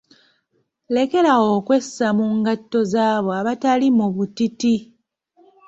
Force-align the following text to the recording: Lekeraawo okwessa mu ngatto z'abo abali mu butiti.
Lekeraawo 0.95 1.47
okwessa 1.59 2.07
mu 2.17 2.25
ngatto 2.37 2.79
z'abo 2.91 3.29
abali 3.39 3.87
mu 3.97 4.07
butiti. 4.15 4.75